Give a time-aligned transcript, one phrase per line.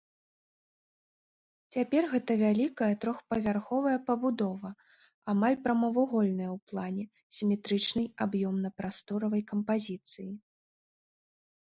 [1.75, 4.69] Цяпер гэта вялікая трохпавярховая пабудова,
[5.35, 7.03] амаль прамавугольная ў плане,
[7.39, 10.29] сіметрычнай аб'ёмна-прасторавай кампазіцыі.